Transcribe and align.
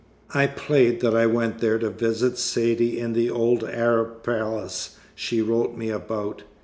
I 0.33 0.47
played 0.47 1.01
that 1.01 1.13
I 1.15 1.27
went 1.27 1.59
there 1.59 1.77
to 1.77 1.91
visit 1.91 2.39
Saidee 2.39 2.97
in 2.97 3.13
the 3.13 3.29
old 3.29 3.63
Arab 3.63 4.23
palace 4.23 4.97
she 5.13 5.43
wrote 5.43 5.77
me 5.77 5.91
about. 5.91 6.41